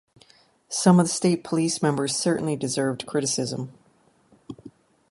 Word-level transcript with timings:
Some 0.67 0.99
of 0.99 1.05
the 1.05 1.13
state 1.13 1.43
police 1.43 1.83
members 1.83 2.17
certainly 2.17 2.55
deserved 2.55 3.05
criticism. 3.05 3.71